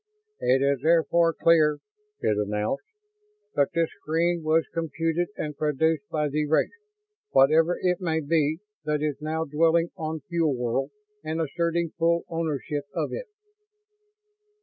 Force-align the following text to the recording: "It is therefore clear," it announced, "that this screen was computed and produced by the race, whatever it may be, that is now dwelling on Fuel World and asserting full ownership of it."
"It 0.39 0.63
is 0.63 0.79
therefore 0.81 1.31
clear," 1.31 1.77
it 2.21 2.35
announced, 2.35 2.85
"that 3.53 3.67
this 3.75 3.89
screen 4.01 4.41
was 4.41 4.67
computed 4.73 5.27
and 5.37 5.55
produced 5.55 6.09
by 6.09 6.27
the 6.27 6.47
race, 6.47 6.71
whatever 7.29 7.77
it 7.79 8.01
may 8.01 8.19
be, 8.19 8.61
that 8.83 9.03
is 9.03 9.21
now 9.21 9.45
dwelling 9.45 9.91
on 9.95 10.21
Fuel 10.21 10.55
World 10.57 10.89
and 11.23 11.39
asserting 11.39 11.91
full 11.99 12.23
ownership 12.29 12.85
of 12.95 13.13
it." 13.13 13.27